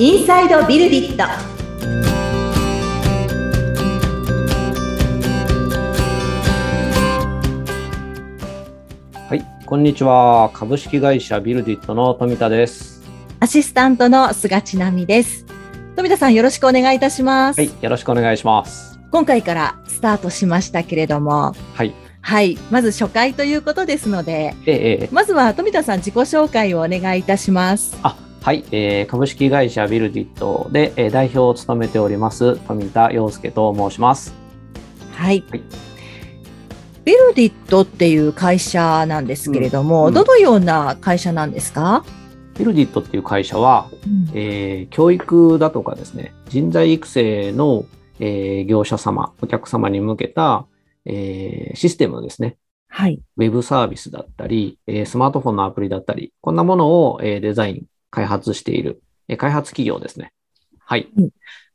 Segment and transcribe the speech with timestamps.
[0.00, 1.24] インサイドビルディット。
[9.24, 10.52] はい、こんにちは。
[10.54, 13.02] 株式会社ビルディットの富田です。
[13.40, 15.44] アシスタントの菅千奈美です。
[15.96, 19.00] 富田さんよろしくお願いいたします、はい、よろしくお願いします。
[19.10, 21.56] 今回からスタートしましたけれども。
[21.74, 25.08] はい、はいまず初回ということですのでええええ。
[25.10, 27.98] まずは富田さん自己紹介をお願いいたします。
[28.04, 34.32] あ、はい、えー株式会社ビルディットで、えー代表を務めております富田洋介と申します。
[35.12, 35.62] はい、はい。
[37.04, 42.04] ビルディットっていう会社なんですけれども、うんどのような会社なんですか、
[42.58, 43.90] ビルディットっていう会社は、
[44.34, 47.84] えー教育だとかですね、人材育成の、
[48.20, 50.66] えー業者様、お客様に向けた、
[51.04, 52.56] えーシステムですね。
[52.90, 60.32] はい、ウェブサービスだったり、えースマートフォンのアプリだったり、こんなものを、えーデザイン、開発している、えー開発企業ですね。
[60.80, 61.08] はい。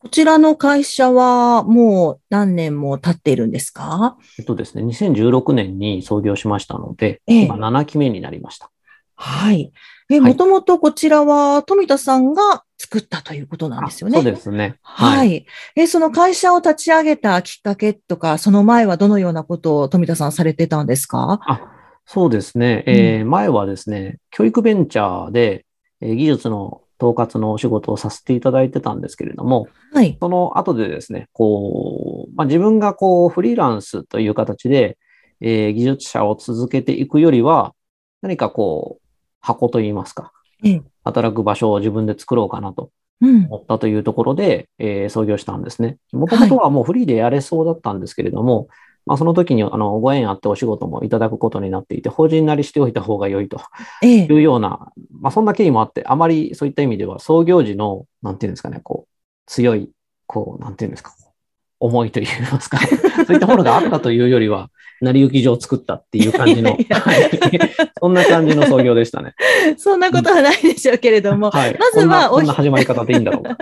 [0.00, 4.16] こちらの会社はもう何年も経っているんですか？
[4.38, 8.70] えっとですね、2016年に創業しましたので、ええ今7期目になりました。
[9.16, 9.72] はい。
[10.10, 14.18] え、はいもともとこちらは富田さんが作ったということなんですよね。
[14.18, 14.76] あそうですね。
[14.82, 15.44] はい。
[15.74, 21.40] え、その会社を立ち上げたきっかけとか、その前はどのようなことを富田さんされてたんですか？
[21.44, 21.60] あ、
[22.06, 22.84] そうですね。
[22.86, 25.64] えー前はですね、教育ベンチャーで、
[26.00, 30.16] えー技術の統括のお仕事をさせていただいてたんですけれども、はい。
[30.20, 34.98] その後でですね、こう、まあ、自分がこう、フリーランスという形で、
[35.40, 37.72] えー技術者を続けていくよりは、
[38.20, 39.06] 何かこう、
[39.40, 40.32] 箱といいますか、
[40.64, 42.90] ええ働く場所を自分で作ろうかなと
[43.20, 43.44] うん。
[43.46, 45.98] 思ったというところで、えー創業したんですね。
[46.12, 48.66] もともとはもうフリーでやれそうだったんですけれども、
[49.06, 53.60] まあ、その時にあのご縁あってお仕事もいただくことになっていて、法人なりしておいた方が良いと
[54.02, 54.24] ええ。
[54.26, 59.12] いうような、まあ、そんな経緯もあって、あまりそういった意味では創業時の、なんていうんですかね、こう、
[59.46, 59.90] 強い、
[60.26, 61.14] こう、なんていうんですか、
[61.80, 62.78] 思いといいますか、
[63.26, 66.86] そういったものがあったというよりは、成り行き上作ったっていう感じの、 い
[68.00, 69.34] そんな感じの創業でしたね。
[69.76, 71.78] そんなことはないでしょうけれども、はい。
[71.78, 73.56] まずはおこんな始まり方でいいんだろうか。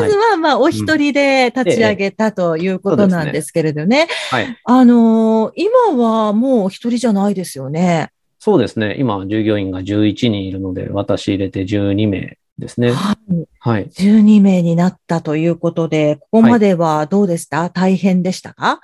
[0.00, 4.08] まずは、まあ、お一人で立ち上げたということなんですけれどね。
[4.30, 4.56] はい。
[4.64, 8.10] あのー今はもうお一人じゃないですよね。
[8.38, 8.96] そうですね。
[8.98, 12.92] 今、従業員が11人いるので、私入れて12名ですね。
[12.92, 13.48] はい。
[13.58, 13.88] はい。
[13.88, 18.80] 12名になったということで、ここまではどうでした、大変でしたか？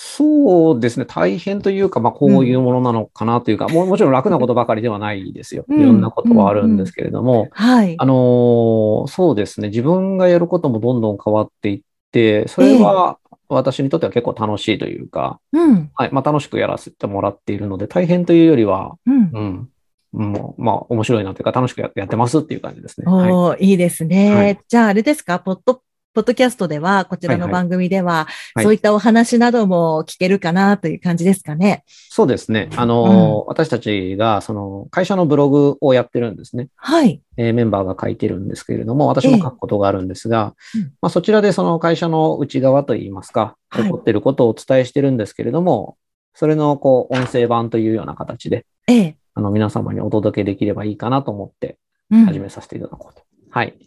[0.00, 1.06] そうですね。
[1.06, 5.64] 大変というか、まあ、こういうものなのかなというか、ももちろん楽なことばかりではないですよ。
[5.68, 7.96] いうんろんなことはあるんですけれども、はい。
[7.98, 9.68] あのーそうですね。
[9.68, 11.80] 自分がやることもどんどん変わっていっ
[12.12, 15.90] て、それは私にとっては結構楽しいというか、うん。
[15.94, 16.10] はい。
[16.12, 19.30] まあ、楽しくやらせてもらっているので、大変というよりは、うん。
[19.32, 19.68] うん。
[20.12, 23.10] もう、まあ、面白いなというか、楽しくややってますっていう感じですね。
[23.10, 23.30] はい。
[23.30, 24.34] おーいいですね。
[24.34, 25.82] はいじゃあ、あれですか、ポッド、
[26.14, 31.84] ポッドキャストでは、こちらのはいはい番組では、はいそういったお話なども聞けるかなという感じですかね？
[31.86, 32.70] そうですね。
[32.76, 36.68] あのー私たちが、その、会社のブログをやってるんですね。
[36.74, 37.20] はい。
[37.36, 45.96] えーメンバーが書いてるんですけれども、私も書くことがあるんですが、ええうんまあ、そちらでその会社の内側といいますか、はい起こっていることをお伝えしてるんですけれども、
[46.34, 49.17] それのこう音声版というような形で、ええ。
[49.38, 51.78] あの皆様にお届けできればいいかなと思って
[52.10, 53.22] うん始めさせていただこうと。
[53.50, 53.78] はい。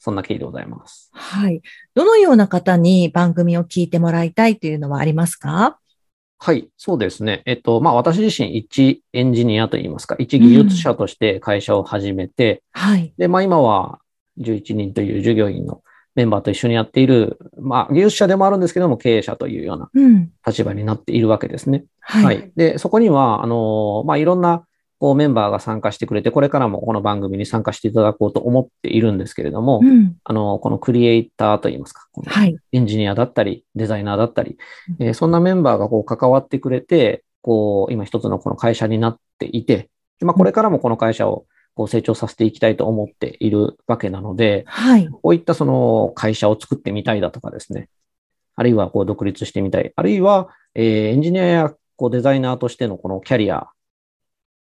[0.00, 1.10] そんな経緯でございます。
[1.12, 1.62] はい。
[1.94, 5.78] どのような方に番組を聞いてもらいたいというのはありますか？
[6.40, 7.42] はい、そうですね。
[7.46, 13.14] えっと、まあ、私自身一エンジニアといいますか、一技術者として会社を始めて、はい。
[13.18, 14.00] で、まあ今は
[14.40, 15.82] 11人という従業員の
[16.16, 20.30] メンバーと一緒にやっている、まあ技術者でもあるんですけども、経営者というようなうん。
[20.44, 21.84] 立場になっているわけですね。
[22.00, 22.24] はい。
[22.24, 22.52] はい。
[22.56, 24.64] で、そこには、あの、まあいろんな
[24.98, 30.16] こうメンバーが参加してくれて、これからもこの番組に参加していただこうと思っているんですけれども、うん。
[30.24, 32.08] あの、このクリエイターといいますか。
[32.72, 34.58] エンジニアだったり、デザイナーだったり、
[34.98, 39.88] えーそんなメンバーがこう関わってくれて、こう、今一つのこの会社になっていて、
[40.18, 45.06] でまあ、これからもこの会社をこう成長させていきたいと思っているわけなので、はい。
[45.06, 47.88] こういったその会社を作ってみたいだとかですね、
[48.56, 53.68] あるいはこう独立してみたい、あるいは、えーエンジニアやこうデザイナーとしてのこのキャリア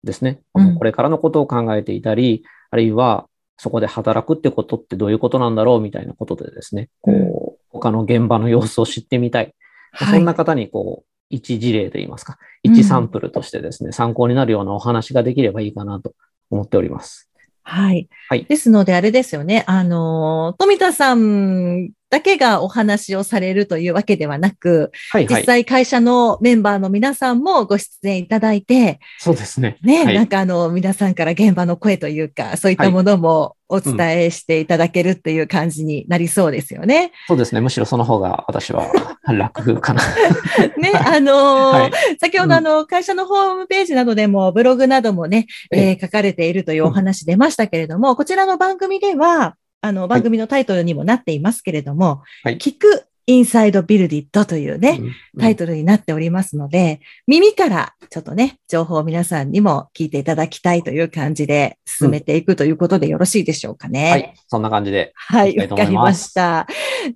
[0.05, 9.55] ですね、うんこれからのことを考えていたり、あるいはそこで働くってことってどういうことなんだろうみたいなことでですね、こう、他の現場の様子を知ってみたい。
[9.93, 16.15] はいそんな方にこう、一事例といいますか、うん一サンプルとしてですね、参考になるようなお話ができればいいかなと
[16.51, 17.31] 思っております。
[17.63, 18.09] はい。
[18.29, 19.65] はいですので、あれですよね。
[19.67, 25.41] あの、富田さんだけがお話をされるというわけではなく、はいはい。
[25.41, 29.79] 実際会社のメンバーの皆さんもご出演いただいて、そうですね。
[29.83, 37.11] ね、はいなんかあの、皆さんから現場の声というか、そういったものもおお伝えしていただけるっていう感じになりそうですよね。
[37.27, 37.61] そうですね。
[37.61, 38.87] むしろその方が私は
[39.27, 40.03] 楽かな。
[40.79, 64.11] ね、 あのーはい先ほどあの、会社のホームページなどでも、ブログなどもね、ええー書かれているというお話出ましたけれども、こちらの番組では、あの、番組のタイトルにもなっていますけれども、はい聞くインサイドビルディットというね、うんタイトルになっておりますので、耳からちょっとね、情報を皆さんにも聞いていただきたいという感じで進めていくということでよろしいでしょうかね。
[64.11, 64.35] はい。
[64.49, 65.13] そんな感じで。
[65.17, 66.67] はい、わかりました。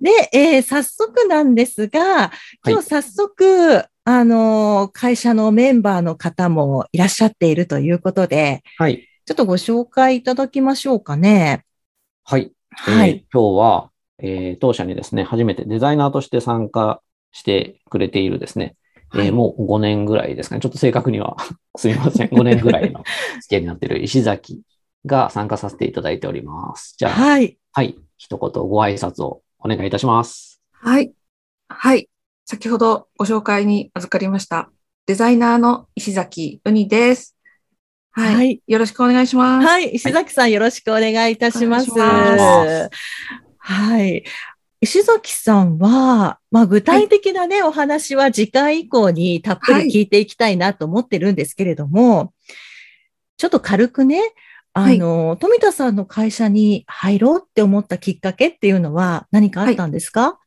[0.01, 2.31] で、えー早速なんですが、
[2.67, 9.07] 今日早速、あのー会社のメンバーの方もいらっしゃっているということで、はい。
[9.25, 11.63] ちょっとご紹介いただきましょうかね。
[12.23, 12.51] はい。
[12.87, 13.25] えーはい。
[13.33, 17.01] 今日は、えー当社にですね、初めてデザイナーとして参加
[17.31, 18.75] してくれているですね、
[19.09, 20.61] はいえーもう5年ぐらいですかね。
[20.61, 21.37] ちょっと正確には
[21.77, 22.29] すみません。
[22.29, 23.03] 5年ぐらいの
[23.41, 24.61] 付き合いになっている石崎
[25.05, 26.95] が参加させていただいております。
[26.97, 27.97] じゃあ、はい、はい。
[28.17, 30.61] 一言ご挨拶をお願いいたします。
[30.71, 31.11] はい。
[31.69, 32.09] はい。
[32.45, 34.69] 先ほどご紹介に預かりました。
[35.05, 37.35] デザイナーの石崎うにです。
[38.11, 38.35] はい。
[38.35, 39.67] はいよろしくお願いします。
[39.67, 39.95] はい。
[39.95, 41.91] 石崎さんよろしくお願いいたします。
[41.91, 42.89] ます
[43.57, 44.23] はい。
[44.81, 52.33] 石崎さんは、まあ具体的なね、お話は次回以降にたっぷり聞いていきたいなと思ってるんですけれども、
[53.37, 54.21] ちょっと軽くね、
[54.73, 60.39] あの、富田さんの会社に入ろうって思ったきっかけっていうのは何かあったんですか、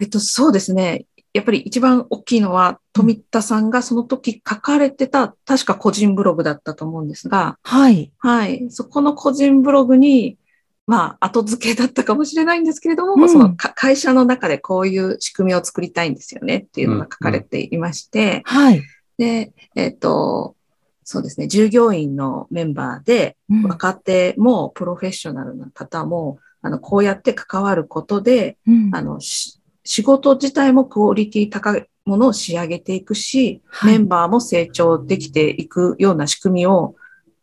[0.00, 1.06] えっと、そうですね。
[1.34, 8.12] やっぱり一番大きいのは、富田さんがその時書かれてた、確か個人ブログだったと思うんですが、はい。
[8.18, 8.70] はい。
[8.70, 10.38] そこの個人ブログに、
[10.86, 13.28] まあ、後付けだったかもしれないんですけれども、うん。
[13.28, 18.82] そのか会社の中でこういう仕組みを作りたいんですよねっていうのが書かれていまして、はい。
[19.18, 20.56] で、えっ、と、
[21.04, 23.62] そうですね、従業員のメンバーで、うん。
[23.64, 28.90] 若手もプロフェッショナルな方も、あの、こうやって関わることで、うん。
[28.94, 29.57] あの、し
[29.88, 33.92] 仕事自体もクオリティ高いものを仕上げていくし、はい。
[33.92, 36.94] メンバーも成長できていくような仕組みを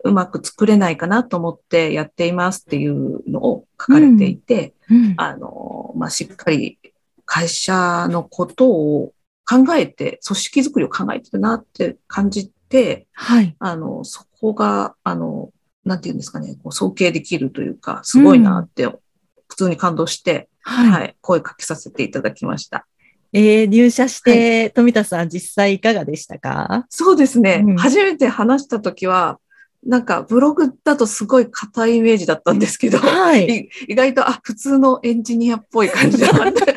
[0.04, 5.14] うまく作れないかなと思ってやっていますっていうのを書かれていて、うん。
[5.18, 6.78] あの、まあ、しっかり
[7.26, 9.14] 会社のことを
[9.50, 13.56] 考えて、組織づくりを考えてるなって感じて、はい。
[13.58, 15.50] あの、そこが、あの、
[15.84, 18.86] なんていうんですかね、こう尊敬できるというか、すごいなって、
[19.48, 20.90] 普通に感動して、はい。
[20.90, 22.88] はい、声かけさせていただきました。
[23.34, 26.86] えー入社して、富田さん実際いかがでしたか？
[26.90, 29.40] そうですね、うん初めて話したときは、
[29.86, 33.46] なんかブログだとすごい硬いイメージだったんですけど、はい。
[33.46, 36.76] い意外と、あ、普通のエンジニアっぽい感じだなって。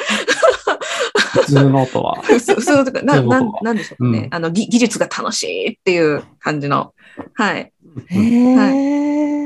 [1.33, 2.21] 普通のとは。
[2.27, 4.19] 普通普通のとか、な、ななんでしょうかね。
[4.25, 6.93] うんあの、ぎ技術が楽しいっていう感じの。
[7.35, 7.73] はい。
[8.09, 8.17] へ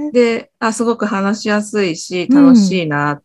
[0.09, 3.23] ーで、あ、すごく話しやすいし、うん楽しいな。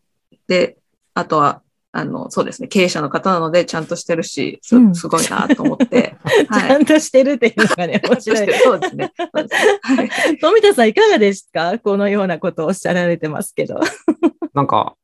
[0.48, 0.77] で、
[1.18, 1.62] あとは、
[1.92, 6.16] あの、そうですね、経営者の方なので、ちゃんとしてるし、すうんすごいなと思って。
[6.54, 8.38] ちゃんとしてるっていうのがね、面白い。
[8.60, 9.12] そうですね。
[9.18, 10.38] そうですねはい。
[10.40, 11.80] 富田さんいかがですか？
[11.80, 13.80] このようなことをおっしゃられてますけど。
[14.54, 14.96] なんか、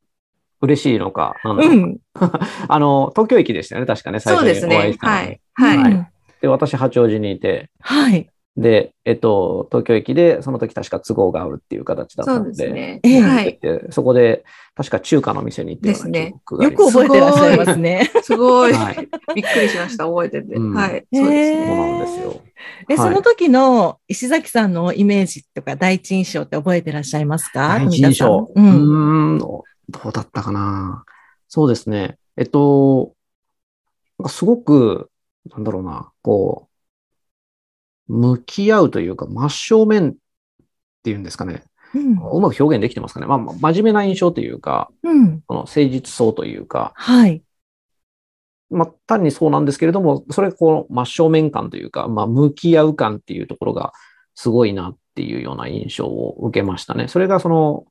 [0.61, 1.97] 嬉しいのか、ううん。
[2.67, 4.99] あの、東京駅でしたよね、確かね、最そう初にお会いですねし。
[4.99, 5.77] たのはい。
[5.77, 5.91] はい。
[5.93, 6.07] うん
[6.41, 8.29] で、私、八王子にいて、はい。
[8.55, 12.99] で、えっと、東京駅で、その時確か都合が合うっていう形だったそうので、ですね。
[13.01, 13.59] ええはい。
[13.59, 14.45] でそこで、
[14.75, 16.77] 確か中華の店に行ったような記憶があよ。
[16.77, 18.11] く覚えてらっしゃいますね。
[18.21, 18.73] すごい。
[18.73, 20.05] はいびっくりしました。
[20.05, 20.53] 覚えてて。
[20.53, 21.05] うんはい。
[21.11, 21.77] そうですそうね。
[21.77, 22.41] なんですよ。
[22.89, 27.69] え、はいその時の石崎さんのイメージとか第一印象って覚えてらっしゃいますか？
[27.79, 28.51] 第一印象。
[28.53, 28.65] うん。
[28.65, 29.63] うーん、ど
[30.05, 31.05] うだったかな。
[31.47, 32.17] そうですね。
[32.37, 33.13] えっと、
[34.27, 35.09] すごく、
[35.49, 36.72] なんだろうな、こう、
[38.07, 40.13] 向き合うというか、真正面っ
[41.03, 41.63] ていうんですかね。
[41.95, 42.11] うん。
[42.13, 43.27] うまく表現できてますかね。
[43.27, 45.41] まあ、ま真面目な印象というか、うん。
[45.41, 47.43] この誠実そうというか、はい。
[48.69, 53.93] まあ、単にそうなんですけれども、それこう真正面感というか、まあ、向き合う感っていうところが
[54.33, 57.07] すごいなっていうような印象を受けましたね。
[57.07, 57.85] それがその、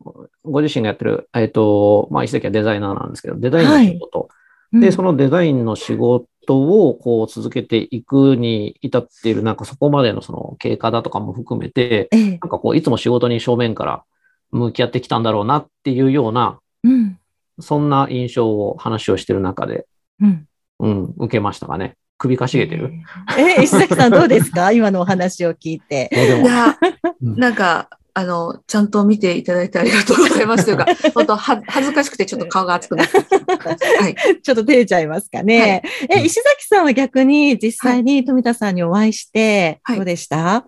[0.44, 4.28] ご自身がやってる、えっ、と、まあ、石崎はデザイナーなんですけど、デザインの仕事、
[4.72, 12.28] で、その、のデザインの仕事をこう続けていくに至っている、なんかそこまでのその経過だとかも含めて、ええ。
[12.30, 14.04] なんかこう、いつも仕事に正面から
[14.50, 17.18] 向き合ってきたんだろうなっていうような、うん。
[17.60, 19.86] そんな印象を話をしてる中で、
[20.20, 20.46] うん。
[20.80, 21.96] うん、受けましたかね。
[22.18, 22.92] 首かしげてる？
[23.36, 24.72] え、石崎さんどうですか？
[24.72, 26.08] 今のお話を聞いて。
[26.12, 26.42] どうでも。
[26.42, 26.78] いや、
[27.22, 33.18] うんなんか、あの、ちゃんと見ていただいてありがとうございますというか、 本当は恥ずかしくてちょっと顔が熱くなって。
[33.18, 34.14] はい。
[34.42, 35.82] ちょっと照れちゃいますかね。
[36.10, 40.66] うんえ、石崎さんは逆に実際に富田さんにお会いして、はいどうでした、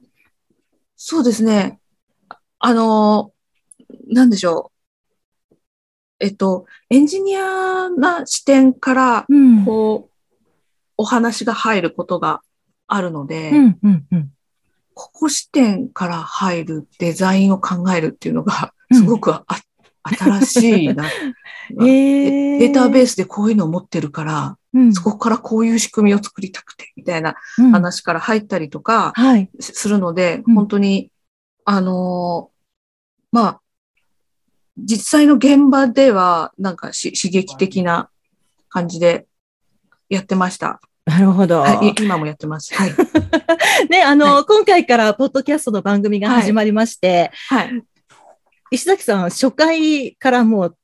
[0.97, 1.81] そうですね。
[2.59, 3.33] あの、
[4.09, 5.55] なんでしょう。
[6.21, 9.65] えっと、エンジニアな視点から、うん。
[9.67, 10.15] こう、
[10.97, 12.41] お話が入ることが
[12.87, 14.34] あるので、うん、うん、うん。
[14.95, 19.45] ここ視点から入るデザインを考えるっていうのが、うんすごくあ、
[20.03, 21.05] 新しいな。
[21.81, 29.51] えーデータベースでこういうのを持ってるから、うんそこからこういう仕組みを作りたくて、みたいなうん話から入ったりとかはい。
[29.61, 31.11] すするので、うん本当に、
[31.65, 32.55] あのー
[33.33, 33.61] まあ、
[34.77, 38.11] 実際の現場では、なんかし刺激的な
[38.69, 39.27] 感じで
[40.09, 40.81] やってました。
[41.07, 41.61] なるほど。
[41.61, 42.75] はい、い今もやってます。
[42.75, 42.91] はい。
[43.91, 47.83] ね、あの、は今回からポッドキャストの番組が始まりまして、はい。
[48.71, 50.77] 石崎さん、初回からもう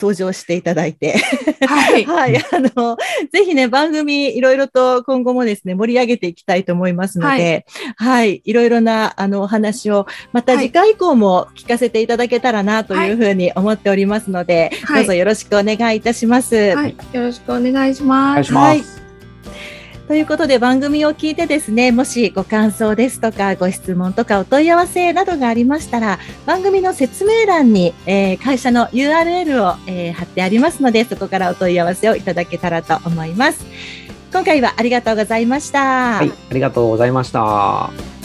[0.00, 1.18] 登場していただいて、
[1.66, 2.04] はい。
[2.08, 2.42] はい、あ
[2.74, 2.96] の、
[3.30, 16.74] ぜひね、番組いろいろと今後もですね、盛り上げていきたいと思いますので、はい、い、ろいろな、あの、お話を、また次回以降も聞かせていただけたらなというふうに思っておりますので、はいどうぞよろしくお願いいたします。
[16.74, 16.96] はい。
[17.12, 18.34] よろしくお願いしおます。
[18.34, 18.98] 願いします。
[18.98, 19.07] はい
[20.08, 33.66] ということで番組を聞いてですね、もしご感想ですとかご質問とかお問い合わせなどがありましたら、番組の説明欄に、えー会社の URL を、えー貼ってありますので、そこからお問い合わせをいただけたらと思います。
[34.32, 36.16] 今回はありがとうございました。
[36.16, 38.17] はい、ありがとうございました。